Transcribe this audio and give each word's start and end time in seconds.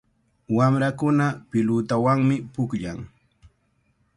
Wamrakuna 0.59 1.27
pilutawanmi 1.49 2.35
pukllan. 2.53 2.99